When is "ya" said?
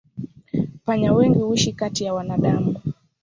2.03-2.13